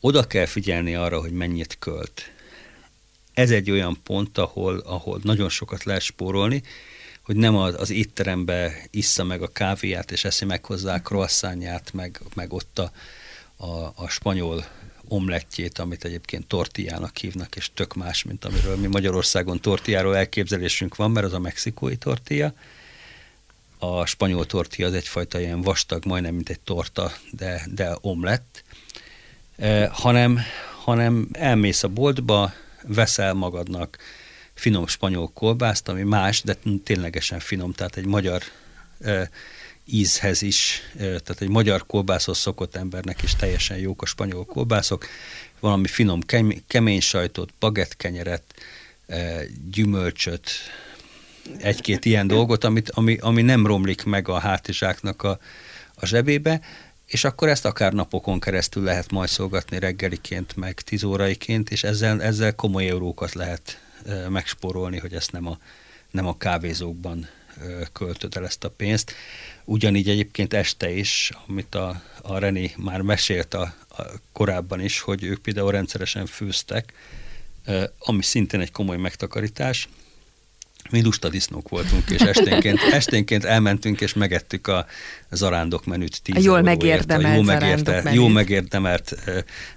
oda 0.00 0.26
kell 0.26 0.46
figyelni 0.46 0.94
arra, 0.94 1.20
hogy 1.20 1.32
mennyit 1.32 1.76
költ. 1.78 2.30
Ez 3.38 3.50
egy 3.50 3.70
olyan 3.70 3.98
pont, 4.02 4.38
ahol, 4.38 4.78
ahol 4.78 5.20
nagyon 5.22 5.48
sokat 5.48 5.84
lehet 5.84 6.02
spórolni, 6.02 6.62
hogy 7.22 7.36
nem 7.36 7.56
az, 7.56 7.74
az 7.78 7.90
étterembe 7.90 8.86
issza 8.90 9.24
meg 9.24 9.42
a 9.42 9.48
kávéját, 9.48 10.10
és 10.10 10.24
eszi 10.24 10.44
meg 10.44 10.64
hozzá 10.64 10.94
a 10.94 11.00
croissantját, 11.00 11.92
meg, 11.92 12.20
meg 12.34 12.52
ott 12.52 12.78
a, 12.78 12.92
a, 13.56 13.92
a 13.94 14.08
spanyol 14.08 14.66
omlettjét, 15.08 15.78
amit 15.78 16.04
egyébként 16.04 16.46
tortillának 16.46 17.16
hívnak, 17.16 17.56
és 17.56 17.70
tök 17.74 17.94
más, 17.94 18.22
mint 18.22 18.44
amiről 18.44 18.76
mi 18.76 18.86
Magyarországon 18.86 19.60
tortilláról 19.60 20.16
elképzelésünk 20.16 20.96
van, 20.96 21.10
mert 21.10 21.26
az 21.26 21.32
a 21.32 21.38
mexikói 21.38 21.96
tortilla. 21.96 22.52
A 23.78 24.06
spanyol 24.06 24.46
tortilla 24.46 24.88
az 24.88 24.94
egyfajta 24.94 25.40
ilyen 25.40 25.62
vastag, 25.62 26.04
majdnem 26.04 26.34
mint 26.34 26.48
egy 26.48 26.60
torta, 26.60 27.12
de, 27.30 27.66
de 27.74 27.96
omlett. 28.00 28.64
E, 29.56 29.86
hanem, 29.86 30.40
hanem 30.84 31.28
elmész 31.32 31.82
a 31.82 31.88
boltba, 31.88 32.52
veszel 32.86 33.34
magadnak 33.34 33.98
finom 34.54 34.86
spanyol 34.86 35.30
kolbászt, 35.34 35.88
ami 35.88 36.02
más, 36.02 36.42
de 36.42 36.56
ténylegesen 36.84 37.38
finom, 37.38 37.72
tehát 37.72 37.96
egy 37.96 38.06
magyar 38.06 38.42
e, 39.00 39.30
ízhez 39.84 40.42
is, 40.42 40.82
tehát 40.96 41.40
egy 41.40 41.48
magyar 41.48 41.86
kolbászhoz 41.86 42.38
szokott 42.38 42.76
embernek 42.76 43.22
is 43.22 43.36
teljesen 43.36 43.76
jók 43.76 44.02
a 44.02 44.06
spanyol 44.06 44.44
kolbászok, 44.44 45.06
valami 45.60 45.86
finom 45.86 46.20
kemény 46.66 47.00
sajtot, 47.00 47.50
bagettkenyeret, 47.58 48.42
gyümölcsöt, 49.70 50.50
egy-két 51.58 52.04
ilyen 52.04 52.26
dolgot, 52.26 52.64
amit, 52.64 52.90
ami, 52.90 53.16
ami 53.20 53.42
nem 53.42 53.66
romlik 53.66 54.04
meg 54.04 54.28
a 54.28 54.38
hátizsáknak 54.38 55.22
a, 55.22 55.38
a 55.94 56.06
zsebébe, 56.06 56.60
és 57.08 57.24
akkor 57.24 57.48
ezt 57.48 57.64
akár 57.64 57.92
napokon 57.92 58.40
keresztül 58.40 58.82
lehet 58.82 59.10
majd 59.10 59.28
szolgatni 59.28 59.78
reggeliként, 59.78 60.56
meg 60.56 60.80
tíz 60.80 61.04
óraiként, 61.04 61.70
és 61.70 61.84
ezzel, 61.84 62.22
ezzel 62.22 62.54
komoly 62.54 62.88
eurókat 62.88 63.32
lehet 63.32 63.80
megspórolni, 64.28 64.98
hogy 64.98 65.14
ezt 65.14 65.32
nem 65.32 65.46
a, 65.46 65.58
nem 66.10 66.26
a 66.26 66.36
kávézókban 66.36 67.28
költöd 67.92 68.36
el 68.36 68.44
ezt 68.44 68.64
a 68.64 68.70
pénzt. 68.70 69.12
Ugyanígy 69.64 70.08
egyébként 70.08 70.54
este 70.54 70.90
is, 70.90 71.32
amit 71.46 71.74
a, 71.74 72.02
a 72.22 72.38
René 72.38 72.72
már 72.76 73.00
mesélt 73.00 73.54
a, 73.54 73.74
a 73.88 74.02
korábban 74.32 74.80
is, 74.80 75.00
hogy 75.00 75.24
ők 75.24 75.38
például 75.38 75.70
rendszeresen 75.70 76.26
főztek, 76.26 76.92
ami 77.98 78.22
szintén 78.22 78.60
egy 78.60 78.70
komoly 78.70 78.96
megtakarítás. 78.96 79.88
Mi 80.90 81.02
lusta 81.02 81.28
disznók 81.28 81.68
voltunk, 81.68 82.10
és 82.10 82.20
esténként, 82.20 82.78
esténként 83.00 83.44
elmentünk, 83.44 84.00
és 84.00 84.12
megettük 84.12 84.66
a 84.66 84.86
zarándok 85.30 85.84
menüt. 85.84 86.22
Tíz 86.22 86.36
a 86.36 86.40
jól 86.40 86.62
megérdemelt, 86.62 87.36
jó, 87.36 87.42
megérte, 87.42 88.12
jó 88.12 88.28
megérdemelt 88.28 89.14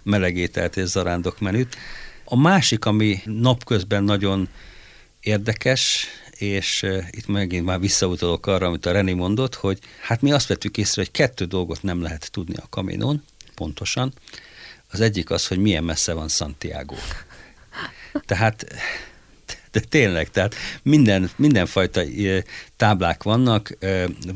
melegételt 0.04 0.78
és 0.78 0.88
zarándok 0.88 1.40
menüt. 1.40 1.76
A 2.26 2.38
másik, 2.38 2.86
ami 2.86 3.20
napközben 3.26 4.04
nagyon 4.04 4.50
érdekes, 5.20 6.08
és 6.38 6.86
itt 7.10 7.28
megint 7.28 7.66
már 7.66 7.80
visszautalok 7.80 8.48
arra, 8.48 8.68
amit 8.68 8.86
a 8.86 8.92
Reni 8.92 9.14
mondott, 9.14 9.56
hogy 9.56 9.80
hát 10.02 10.22
mi 10.22 10.32
azt 10.32 10.48
vettük 10.48 10.78
észre, 10.78 11.02
hogy 11.02 11.12
kettő 11.12 11.46
dolgot 11.46 11.84
nem 11.84 12.02
lehet 12.02 12.32
tudni 12.32 12.56
a 12.56 12.68
kaminon, 12.70 13.24
pontosan. 13.56 14.14
Az 14.92 15.02
egyik 15.02 15.30
az, 15.30 15.48
hogy 15.48 15.58
milyen 15.58 15.84
messze 15.84 16.14
van 16.14 16.28
Santiago. 16.28 16.96
Tehát 18.26 18.66
de 19.72 19.80
tényleg, 19.80 20.30
tehát 20.30 20.56
minden, 20.84 21.30
mindenfajta 21.36 22.02
táblák 22.78 23.24
vannak, 23.24 23.78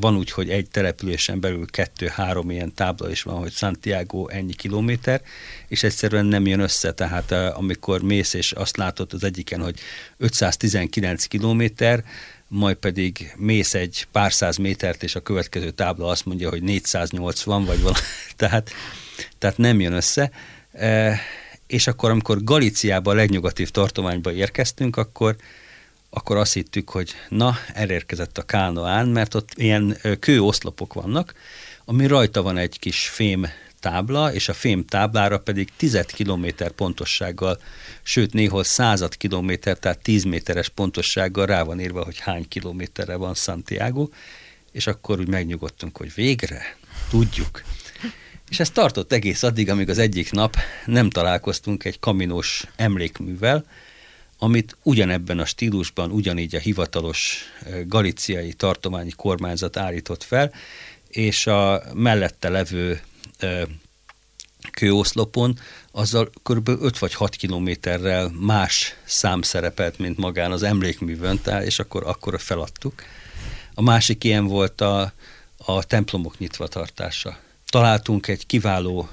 van 0.00 0.16
úgy, 0.16 0.30
hogy 0.30 0.50
egy 0.50 0.68
településen 0.70 1.40
belül 1.40 1.66
kettő-három 1.66 2.50
ilyen 2.50 2.74
tábla 2.74 3.10
is 3.10 3.22
van, 3.22 3.38
hogy 3.38 3.52
Santiago 3.52 4.28
ennyi 4.28 4.54
kilométer, 4.54 5.20
és 5.68 5.82
egyszerűen 5.82 6.26
nem 6.26 6.46
jön 6.46 6.60
össze, 6.60 6.92
tehát 6.92 7.32
amikor 7.32 8.02
mész 8.02 8.34
és 8.34 8.52
azt 8.52 8.76
látod 8.76 9.12
az 9.12 9.24
egyiken, 9.24 9.62
hogy 9.62 9.78
519 10.16 11.24
kilométer, 11.24 12.04
majd 12.48 12.76
pedig 12.76 13.32
mész 13.36 13.74
egy 13.74 14.06
pár 14.12 14.32
száz 14.32 14.56
métert, 14.56 15.02
és 15.02 15.14
a 15.14 15.20
következő 15.20 15.70
tábla 15.70 16.06
azt 16.06 16.24
mondja, 16.24 16.48
hogy 16.48 16.62
480 16.62 17.64
vagy 17.64 17.80
valami, 17.80 17.98
tehát, 18.36 18.70
tehát 19.38 19.58
nem 19.58 19.80
jön 19.80 19.92
össze 19.92 20.30
és 21.66 21.86
akkor, 21.86 22.10
amikor 22.10 22.44
Galiciába, 22.44 23.10
a 23.10 23.14
legnyugatibb 23.14 23.68
tartományba 23.68 24.32
érkeztünk, 24.32 24.96
akkor, 24.96 25.36
akkor 26.10 26.36
azt 26.36 26.52
hittük, 26.52 26.90
hogy 26.90 27.14
na, 27.28 27.56
elérkezett 27.74 28.38
a 28.38 28.42
Kánoán, 28.42 29.08
mert 29.08 29.34
ott 29.34 29.50
ilyen 29.54 29.98
kőoszlopok 30.20 30.94
vannak, 30.94 31.34
ami 31.84 32.06
rajta 32.06 32.42
van 32.42 32.56
egy 32.56 32.78
kis 32.78 33.08
fém 33.08 33.46
tábla, 33.80 34.32
és 34.32 34.48
a 34.48 34.54
fém 34.54 34.84
táblára 34.84 35.38
pedig 35.38 35.68
10 35.76 36.04
kilométer 36.06 36.70
pontossággal, 36.70 37.60
sőt 38.02 38.32
néhol 38.32 38.64
század 38.64 39.16
kilométer, 39.16 39.78
tehát 39.78 39.98
10 39.98 40.24
méteres 40.24 40.68
pontossággal 40.68 41.46
rá 41.46 41.62
van 41.62 41.80
írva, 41.80 42.04
hogy 42.04 42.18
hány 42.18 42.48
kilométerre 42.48 43.16
van 43.16 43.34
Santiago, 43.34 44.08
és 44.72 44.86
akkor 44.86 45.20
úgy 45.20 45.28
megnyugodtunk, 45.28 45.96
hogy 45.96 46.14
végre 46.14 46.76
tudjuk. 47.10 47.62
És 48.48 48.60
ez 48.60 48.70
tartott 48.70 49.12
egész 49.12 49.42
addig, 49.42 49.70
amíg 49.70 49.88
az 49.88 49.98
egyik 49.98 50.32
nap 50.32 50.56
nem 50.86 51.10
találkoztunk 51.10 51.84
egy 51.84 51.98
kaminós 51.98 52.64
emlékművel, 52.76 53.64
amit 54.38 54.76
ugyanebben 54.82 55.38
a 55.38 55.44
stílusban, 55.44 56.10
ugyanígy 56.10 56.54
a 56.54 56.58
hivatalos 56.58 57.44
galiciai 57.86 58.52
tartományi 58.52 59.10
kormányzat 59.10 59.76
állított 59.76 60.22
fel, 60.22 60.52
és 61.08 61.46
a 61.46 61.82
mellette 61.94 62.48
levő 62.48 63.00
kőoszlopon 64.70 65.58
azzal 65.90 66.30
kb. 66.42 66.68
5 66.68 66.98
vagy 66.98 67.14
6 67.14 67.36
kilométerrel 67.36 68.32
más 68.40 68.96
szám 69.04 69.42
szerepelt, 69.42 69.98
mint 69.98 70.16
magán 70.16 70.52
az 70.52 70.62
emlékművön, 70.62 71.40
és 71.64 71.78
akkor, 71.78 72.06
akkor 72.06 72.40
feladtuk. 72.40 73.02
A 73.74 73.82
másik 73.82 74.24
ilyen 74.24 74.46
volt 74.46 74.80
a, 74.80 75.12
a 75.56 75.84
templomok 75.84 76.38
nyitva 76.38 76.68
tartása 76.68 77.38
találtunk 77.76 78.28
egy 78.28 78.46
kiváló 78.46 79.08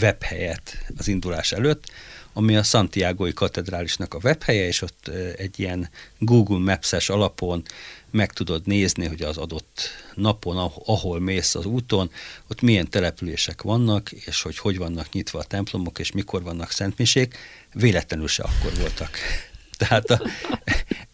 webhelyet 0.00 0.84
az 0.96 1.08
indulás 1.08 1.52
előtt, 1.52 1.84
ami 2.32 2.56
a 2.56 2.62
Santiago-i 2.62 3.32
katedrálisnak 3.32 4.14
a 4.14 4.18
webhelye, 4.22 4.66
és 4.66 4.82
ott 4.82 5.10
egy 5.36 5.60
ilyen 5.60 5.90
Google 6.18 6.58
Maps-es 6.58 7.08
alapon 7.08 7.62
meg 8.10 8.32
tudod 8.32 8.66
nézni, 8.66 9.06
hogy 9.06 9.22
az 9.22 9.36
adott 9.36 9.88
napon, 10.14 10.72
ahol 10.84 11.20
mész 11.20 11.54
az 11.54 11.64
úton, 11.64 12.10
ott 12.50 12.60
milyen 12.60 12.90
települések 12.90 13.62
vannak, 13.62 14.12
és 14.12 14.42
hogy 14.42 14.58
hogy 14.58 14.78
vannak 14.78 15.12
nyitva 15.12 15.38
a 15.38 15.44
templomok, 15.44 15.98
és 15.98 16.12
mikor 16.12 16.42
vannak 16.42 16.70
szentmisék. 16.70 17.36
Véletlenül 17.72 18.28
se 18.28 18.42
akkor 18.42 18.72
voltak. 18.78 19.18
Tehát 19.78 20.10
a, 20.10 20.20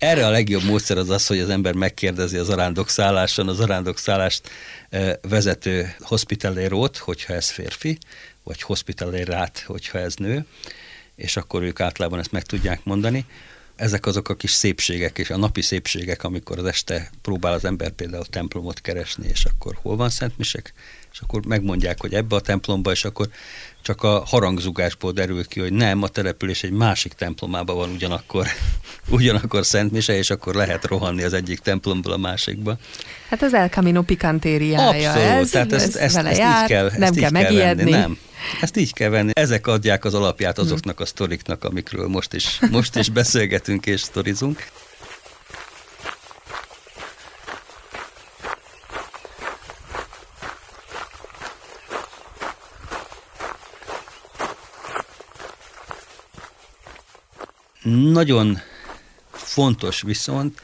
erre 0.04 0.26
a 0.26 0.30
legjobb 0.30 0.62
módszer 0.62 0.99
az 0.99 1.11
az, 1.11 1.26
hogy 1.26 1.38
az 1.38 1.49
ember 1.49 1.75
megkérdezi 1.75 2.37
az 2.37 2.49
arándok 2.49 2.88
szálláson, 2.88 3.49
az 3.49 3.61
arándok 3.61 3.99
szállást 3.99 4.50
vezető 5.23 5.94
hospitalérót, 6.00 6.96
hogyha 6.96 7.34
ez 7.34 7.50
férfi, 7.50 7.99
vagy 8.42 8.62
hospitalérát, 8.62 9.64
hogyha 9.66 9.99
ez 9.99 10.14
nő, 10.14 10.46
és 11.16 11.37
akkor 11.37 11.62
ők 11.62 11.80
általában 11.80 12.18
ezt 12.18 12.32
meg 12.32 12.42
tudják 12.42 12.84
mondani. 12.84 13.26
Ezek 13.76 14.06
azok 14.06 14.28
a 14.28 14.37
kis 14.37 14.50
szépségek, 14.50 15.18
és 15.18 15.30
a 15.30 15.37
napi 15.37 15.62
szépségek, 15.62 16.25
amikor 16.25 16.58
az 16.58 16.64
este 16.64 17.11
próbál 17.23 17.52
az 17.52 17.64
ember 17.64 17.90
például 17.90 18.25
templomot 18.25 18.80
keresni, 18.80 19.28
és 19.28 19.44
akkor 19.44 19.78
hol 19.82 19.96
van 19.96 20.11
Szentmisek, 20.11 20.73
és 21.12 21.20
akkor 21.20 21.46
megmondják, 21.46 22.00
hogy 22.00 22.14
ebbe 22.14 22.37
a 22.37 22.40
templomba, 22.40 22.90
és 22.90 23.04
akkor 23.04 23.28
csak 23.85 24.03
a 24.03 24.23
harangzugásból 24.26 25.12
derül 25.12 25.47
ki, 25.47 25.61
hogy 25.61 25.73
nem, 25.73 26.03
a 26.03 26.09
település 26.09 26.62
egy 26.62 26.71
másik 26.71 27.12
templomában 27.12 27.76
van 27.76 27.91
ugyanakkor, 27.91 28.47
ugyanakkor 29.09 29.67
Szent 29.67 29.93
Mise, 29.93 30.17
és 30.17 30.31
akkor 30.31 30.55
lehet 30.55 30.85
rohanni 30.85 31.23
az 31.23 31.33
egyik 31.33 31.59
templomból 31.59 32.12
a 32.12 32.17
másikba. 32.17 32.76
Hát 33.29 33.43
az 33.43 33.55
El 33.55 33.69
Camino 33.69 34.03
pikantériája 34.03 35.11
Abszolút, 35.11 35.43
ez, 35.43 35.50
tehát 35.50 35.73
ezt, 35.73 35.97
ez 35.97 36.17
ezt, 36.17 36.26
ezt 36.26 36.38
jár, 36.38 36.62
így 36.62 36.69
kell, 36.69 36.91
nem 36.91 37.03
ezt 37.03 37.14
kell 37.14 37.26
így 37.26 37.33
megijedni. 37.33 37.91
venni, 37.91 37.91
nem. 37.91 38.19
Ezt 38.61 38.76
így 38.76 38.93
kell 38.93 39.09
venni. 39.09 39.31
Ezek 39.35 39.67
adják 39.67 40.05
az 40.05 40.14
alapját 40.14 40.59
azoknak 40.59 41.00
a 41.00 41.05
sztoriknak, 41.05 41.64
amikről 41.64 42.09
most 42.09 42.33
is, 42.33 42.59
most 42.71 42.97
is 42.97 43.09
beszélgetünk 43.09 43.87
és 43.87 44.00
sztorizunk. 44.00 44.67
Nagyon 57.85 58.59
fontos 59.31 60.03
viszont, 60.03 60.62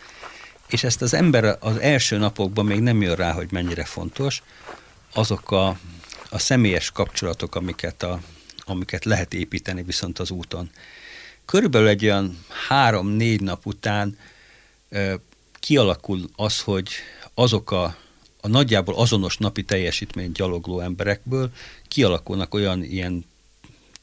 és 0.69 0.85
ezt 0.85 1.03
az 1.03 1.15
ember 1.15 1.57
az 1.61 1.77
első 1.77 2.17
napokban 2.17 2.67
még 2.67 2.81
nem 2.81 3.03
jön 3.03 3.15
rá, 3.15 3.33
hogy 3.33 3.53
mennyire 3.53 3.85
fontos, 3.85 4.43
azok 5.12 5.50
a, 5.50 5.79
a 6.31 6.39
személyes 6.39 6.91
kapcsolatok, 6.91 7.55
amiket, 7.55 8.03
a, 8.03 8.21
amiket 8.65 9.05
lehet 9.05 9.35
építeni 9.35 9.83
viszont 9.83 10.19
az 10.19 10.31
úton. 10.31 10.71
Körülbelül 11.45 11.89
egy 11.89 12.05
olyan 12.05 12.45
három-négy 12.69 13.41
nap 13.41 13.67
után 13.67 14.19
ö, 14.89 15.15
kialakul 15.59 16.31
az, 16.37 16.61
hogy 16.61 16.89
azok 17.35 17.71
a, 17.71 17.97
a 18.41 18.49
nagyjából 18.49 18.95
azonos 18.95 19.37
napi 19.37 19.65
teljesítményt 19.65 20.33
gyalogló 20.33 20.81
emberekből 20.81 21.50
kialakulnak 21.89 22.55
olyan 22.55 22.85
ilyen 22.85 23.25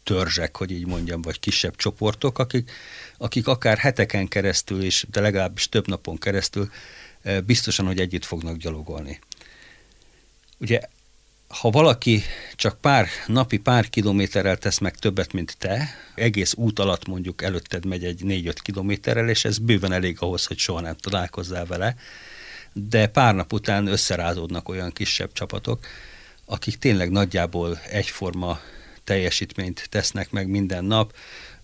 törzsek, 0.08 0.58
hogy 0.58 0.72
így 0.72 0.86
mondjam, 0.86 1.22
vagy 1.22 1.40
kisebb 1.40 1.76
csoportok, 1.76 2.40
akik, 2.40 2.72
akik 3.18 3.48
akár 3.48 3.78
heteken 3.78 4.28
keresztül, 4.28 4.84
és 4.84 5.06
de 5.12 5.22
legalábbis 5.22 5.70
több 5.70 5.88
napon 5.88 6.18
keresztül 6.18 6.70
biztosan, 7.46 7.86
hogy 7.86 8.00
együtt 8.00 8.26
fognak 8.26 8.58
gyalogolni. 8.58 9.20
Ugye, 10.58 10.80
ha 11.48 11.70
valaki 11.70 12.24
csak 12.56 12.82
pár 12.82 13.08
napi 13.26 13.58
pár 13.58 13.90
kilométerrel 13.90 14.58
tesz 14.58 14.78
meg 14.78 14.96
többet, 14.96 15.34
mint 15.34 15.58
te, 15.58 15.90
egész 16.16 16.54
út 16.54 16.80
alatt 16.80 17.08
mondjuk 17.08 17.42
előtted 17.42 17.86
megy 17.86 18.04
egy 18.04 18.22
4-5 18.26 18.56
kilométerrel, 18.62 19.30
és 19.30 19.46
ez 19.46 19.58
bőven 19.58 19.92
elég 19.92 20.18
ahhoz, 20.20 20.46
hogy 20.46 20.58
soha 20.58 20.82
nem 20.82 20.96
találkozzál 20.96 21.66
vele, 21.66 21.96
de 22.74 23.08
pár 23.08 23.36
nap 23.36 23.54
után 23.54 23.88
összerázódnak 23.88 24.70
olyan 24.70 24.92
kisebb 24.92 25.32
csapatok, 25.34 25.86
akik 26.46 26.78
tényleg 26.78 27.12
nagyjából 27.12 27.80
egyforma 27.90 28.60
teljesítményt 29.08 29.88
tesznek 29.90 30.32
meg 30.32 30.48
minden 30.48 30.86
nap, 30.86 31.16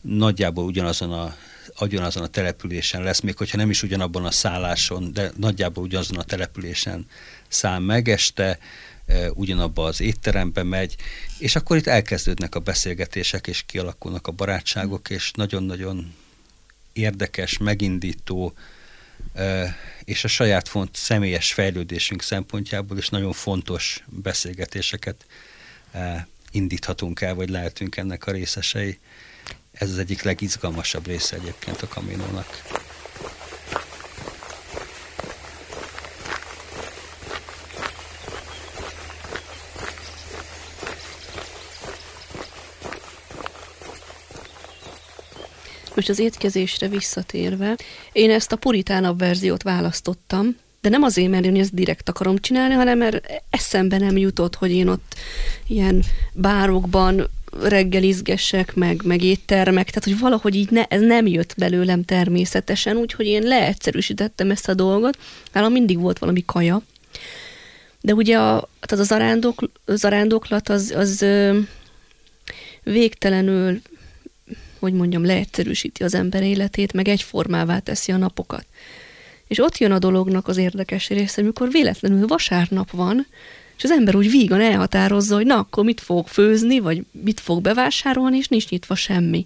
nagyjából 0.01 0.65
ugyanazon 0.65 1.12
a, 1.12 1.35
ugyanazon 1.79 2.23
a 2.23 2.27
településen 2.27 3.03
lesz, 3.03 3.19
még 3.19 3.38
hogyha 3.38 3.57
nem 3.57 3.69
is 3.69 3.83
ugyanabban 3.83 4.25
a 4.25 4.31
szálláson, 4.31 5.13
de 5.13 5.31
nagyjából 5.38 5.83
ugyanazon 5.83 6.17
a 6.17 6.23
településen 6.23 7.08
száll 7.47 7.79
meg 7.79 8.10
este, 8.10 8.60
ugyanabba 9.34 9.84
az 9.84 10.01
étterembe 10.01 10.63
megy, 10.63 10.95
és 11.38 11.56
akkor 11.56 11.77
itt 11.77 11.88
elkezdődnek 11.88 12.56
a 12.56 12.60
beszélgetések, 12.60 13.47
és 13.47 13.63
kialakulnak 13.65 14.27
a 14.27 14.32
barátságok, 14.32 15.10
és 15.10 15.32
nagyon-nagyon 15.32 16.13
érdekes, 16.93 17.58
megindító, 17.58 18.53
és 20.03 20.23
a 20.23 20.27
saját 20.27 20.67
font 20.67 20.95
személyes 20.95 21.53
fejlődésünk 21.53 22.21
szempontjából 22.21 22.97
is 22.97 23.10
nagyon 23.10 23.34
fontos 23.34 24.03
beszélgetéseket 24.10 25.25
indíthatunk 26.53 27.21
el, 27.21 27.35
vagy 27.35 27.49
lehetünk 27.49 27.97
ennek 27.97 28.27
a 28.27 28.31
részesei. 28.31 28.99
Ez 29.71 29.89
az 29.89 29.97
egyik 29.97 30.21
legizgalmasabb 30.21 31.07
része 31.07 31.35
egyébként 31.35 31.81
a 31.81 31.87
kaminónak. 31.87 32.61
Most 45.95 46.09
az 46.09 46.19
étkezésre 46.19 46.87
visszatérve, 46.87 47.77
én 48.11 48.31
ezt 48.31 48.51
a 48.51 48.55
puritánabb 48.55 49.19
verziót 49.19 49.63
választottam, 49.63 50.55
de 50.84 50.89
nem 50.89 51.04
azért, 51.04 51.30
mert 51.30 51.46
én 51.46 51.56
ezt 51.56 51.74
direkt 51.74 52.10
akarom 52.10 52.38
csinálni, 52.38 52.74
hanem 52.74 52.98
mert 52.98 53.41
eszembe 53.50 53.98
nem 53.98 54.17
jutott, 54.17 54.56
hogy 54.56 54.72
én 54.72 54.88
ott 54.88 55.15
ilyen 55.67 56.04
bárokban 56.34 57.30
reggelizgessek, 57.62 58.76
meg, 58.76 59.02
meg 59.04 59.24
éttermek, 59.24 59.89
tehát 59.89 60.04
hogy 60.04 60.19
valahogy 60.19 60.56
így 60.56 60.69
ne, 60.69 60.84
ez 60.84 61.02
nem 61.02 61.28
jött 61.28 61.54
belőlem 61.58 62.04
természetesen, 62.04 62.98
úgyhogy 62.98 63.26
én 63.26 63.43
leegyszerűsítettem 63.43 64.52
ezt 64.52 64.69
a 64.69 64.74
dolgot. 64.74 65.17
Nálam 65.54 65.72
mindig 65.72 66.00
volt 66.00 66.19
valami 66.19 66.43
kaja, 66.46 66.82
de 68.02 68.13
ugye 68.13 68.38
a, 68.38 68.69
tehát 68.80 69.06
az, 69.06 69.12
arándok, 69.12 69.69
az 69.86 70.06
arándoklat 70.06 70.69
az, 70.69 70.93
az 70.96 71.22
ö, 71.22 71.60
végtelenül, 72.84 73.82
hogy 74.80 74.93
mondjam, 74.93 75.26
leegyszerűsíti 75.26 76.04
az 76.04 76.13
ember 76.13 76.43
életét, 76.43 76.93
meg 76.93 77.08
egyformává 77.08 77.80
teszi 77.80 78.12
a 78.12 78.17
napokat. 78.17 78.65
És 79.47 79.60
ott 79.60 79.77
jön 79.77 79.91
a 79.91 79.99
dolognak 79.99 80.47
az 80.47 80.58
érdekes 80.58 81.08
része, 81.08 81.41
amikor 81.41 81.71
véletlenül 81.71 82.27
vasárnap 82.27 82.91
van, 82.91 83.27
és 83.77 83.84
az 83.84 83.91
ember 83.91 84.15
úgy 84.15 84.29
vígan 84.29 84.62
elhatározza, 84.62 85.36
hogy 85.36 85.45
na, 85.45 85.58
akkor 85.58 85.84
mit 85.84 86.01
fog 86.01 86.27
főzni, 86.27 86.79
vagy 86.79 87.03
mit 87.12 87.39
fog 87.39 87.62
bevásárolni, 87.62 88.38
és 88.38 88.47
nincs 88.47 88.69
nyitva 88.69 88.95
semmi. 88.95 89.45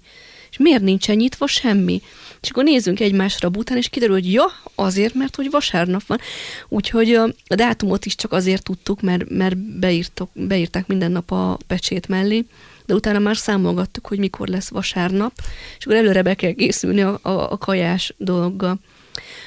És 0.51 0.57
miért 0.57 0.81
nincsen 0.81 1.15
nyitva 1.15 1.47
semmi? 1.47 2.01
És 2.41 2.49
akkor 2.49 2.63
nézzünk 2.63 2.99
egymásra 2.99 3.49
bután, 3.49 3.77
és 3.77 3.89
kiderül, 3.89 4.15
hogy 4.15 4.31
ja, 4.31 4.45
azért, 4.75 5.13
mert 5.13 5.35
hogy 5.35 5.49
vasárnap 5.51 6.05
van. 6.05 6.19
Úgyhogy 6.67 7.13
a 7.47 7.55
dátumot 7.55 8.05
is 8.05 8.15
csak 8.15 8.31
azért 8.31 8.63
tudtuk, 8.63 9.01
mert, 9.01 9.29
mert 9.29 9.57
beírtok, 9.57 10.29
beírták 10.33 10.87
minden 10.87 11.11
nap 11.11 11.31
a 11.31 11.57
pecsét 11.67 12.07
mellé, 12.07 12.45
de 12.85 12.93
utána 12.93 13.19
már 13.19 13.37
számolgattuk, 13.37 14.07
hogy 14.07 14.19
mikor 14.19 14.47
lesz 14.47 14.69
vasárnap, 14.69 15.33
és 15.77 15.85
akkor 15.85 15.97
előre 15.97 16.21
be 16.21 16.33
kell 16.33 16.51
készülni 16.51 17.01
a, 17.01 17.19
a, 17.21 17.51
a 17.51 17.57
kajás 17.57 18.13
dologgal. 18.17 18.79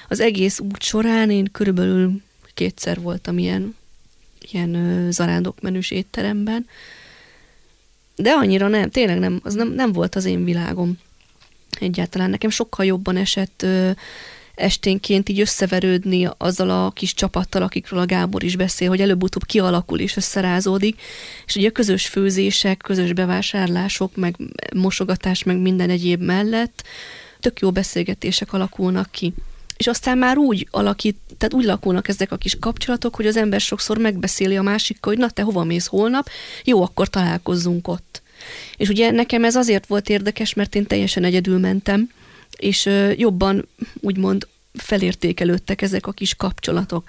Az 0.09 0.21
egész 0.21 0.59
út 0.59 0.83
során 0.83 1.31
én 1.31 1.49
körülbelül 1.53 2.23
kétszer 2.55 3.01
voltam 3.01 3.39
ilyen, 3.39 3.77
ilyen 4.51 4.75
ö, 4.75 5.11
zarándokmenüs 5.11 5.91
étteremben, 5.91 6.67
de 8.17 8.31
annyira 8.31 8.69
nem, 8.69 8.91
tényleg 8.91 9.19
nem, 9.19 9.41
az 9.43 9.55
nem, 9.55 9.73
nem 9.73 9.93
volt 9.93 10.15
az 10.15 10.25
én 10.25 10.45
világom. 10.45 10.99
Egyáltalán. 11.81 12.31
Nekem 12.31 12.51
sokkal 12.51 12.87
jobban 12.87 13.17
esett 13.17 13.63
ö, 13.63 13.91
esténként 14.55 15.29
így 15.29 15.41
összeverődni 15.41 16.29
azzal 16.37 16.71
a 16.71 16.91
kis 16.91 17.15
csapattal, 17.15 17.63
akikről 17.63 18.01
a 18.01 18.07
Gábor 18.07 18.43
is 18.43 18.57
beszél, 18.57 18.89
hogy 18.89 19.01
előbb-utóbb 19.01 19.45
kialakul 19.45 19.99
és 19.99 20.17
összerázódik, 20.17 21.01
és 21.47 21.55
ugye 21.55 21.69
a 21.69 21.73
közös 21.73 22.07
főzések, 22.07 22.77
közös 22.77 23.13
bevásárlások, 23.13 24.17
meg 24.17 24.37
mosogatás, 24.75 25.43
meg 25.43 25.57
minden 25.57 25.91
egyéb 25.91 26.23
mellett 26.23 26.85
tök 27.41 27.61
jó 27.61 27.71
beszélgetések 27.71 28.53
alakulnak 28.53 29.11
ki 29.11 29.33
és 29.81 29.87
aztán 29.87 30.19
már 30.19 30.39
úgy 30.39 30.69
alakít, 30.71 31.17
tehát 31.39 31.55
úgy 31.55 31.65
lakulnak 31.65 32.09
ezek 32.09 32.33
a 32.33 32.37
kis 32.37 32.57
kapcsolatok, 32.59 33.15
hogy 33.15 33.27
az 33.27 33.37
ember 33.37 33.61
sokszor 33.61 33.99
megbeszéli 33.99 34.57
a 34.57 34.63
másikkal, 34.63 35.13
hogy 35.13 35.23
na 35.23 35.31
te 35.31 35.43
hova 35.43 35.65
mész 35.65 35.87
holnap, 35.87 36.29
jó, 36.65 36.83
akkor 36.83 37.09
találkozzunk 37.09 37.89
ott. 37.89 38.23
És 38.77 38.89
ugye 38.89 39.11
nekem 39.11 39.45
ez 39.45 39.57
azért 39.57 39.87
volt 39.87 40.09
érdekes, 40.09 40.55
mert 40.55 40.75
én 40.75 40.87
teljesen 40.87 41.25
egyedül 41.25 41.59
mentem, 41.59 42.11
és 42.57 42.89
jobban 43.17 43.69
úgymond 44.01 44.47
felértékelődtek 44.73 45.83
ezek 45.83 46.07
a 46.07 46.13
kis 46.13 46.35
kapcsolatok. 46.35 47.09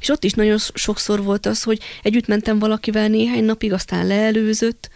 És 0.00 0.08
ott 0.08 0.24
is 0.24 0.32
nagyon 0.32 0.58
sokszor 0.74 1.22
volt 1.22 1.46
az, 1.46 1.62
hogy 1.62 1.80
együtt 2.02 2.26
mentem 2.26 2.58
valakivel 2.58 3.08
néhány 3.08 3.44
napig, 3.44 3.72
aztán 3.72 4.06
leelőzött, 4.06 4.90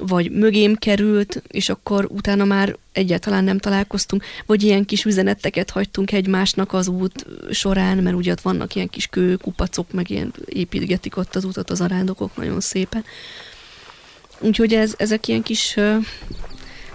vagy 0.00 0.30
mögém 0.30 0.74
került, 0.74 1.42
és 1.48 1.68
akkor 1.68 2.06
utána 2.10 2.44
már 2.44 2.76
egyáltalán 2.92 3.44
nem 3.44 3.58
találkoztunk, 3.58 4.24
vagy 4.46 4.62
ilyen 4.62 4.84
kis 4.84 5.04
üzeneteket 5.04 5.70
hagytunk 5.70 6.12
egymásnak 6.12 6.72
az 6.72 6.88
út 6.88 7.26
során, 7.50 7.98
mert 7.98 8.16
ugye 8.16 8.32
ott 8.32 8.40
vannak 8.40 8.74
ilyen 8.74 8.88
kis 8.88 9.06
kőkupacok, 9.06 9.92
meg 9.92 10.10
ilyen 10.10 10.32
építgetik 10.46 11.16
ott 11.16 11.34
az 11.34 11.44
utat 11.44 11.70
az 11.70 11.80
arándokok 11.80 12.36
nagyon 12.36 12.60
szépen. 12.60 13.04
Úgyhogy 14.38 14.74
ez, 14.74 14.94
ezek 14.96 15.28
ilyen 15.28 15.42
kis, 15.42 15.76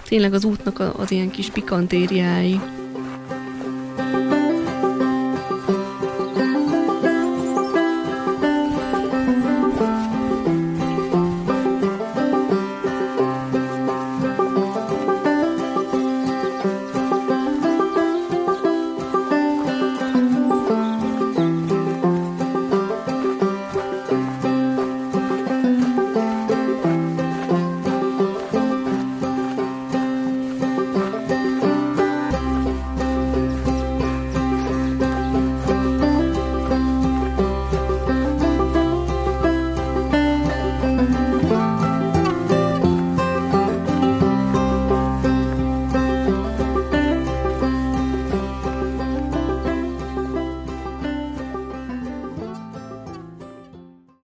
tényleg 0.07 0.33
az 0.33 0.43
útnak 0.43 0.79
az 0.79 1.11
ilyen 1.11 1.29
kis 1.29 1.49
pikantériái. 1.49 2.59